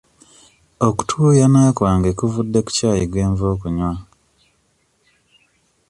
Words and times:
Okutuuyana 0.87 1.61
kwange 1.77 2.11
kuvudde 2.19 2.59
ku 2.65 2.71
ccaayi 2.75 3.05
gwe 3.11 3.23
nva 3.31 3.45
okunywa. 3.53 3.91